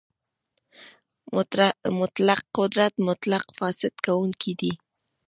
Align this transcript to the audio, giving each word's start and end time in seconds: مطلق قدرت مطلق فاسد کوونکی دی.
مطلق 1.99 2.41
قدرت 2.57 2.93
مطلق 3.07 3.45
فاسد 3.57 3.93
کوونکی 4.05 4.53
دی. 4.59 4.71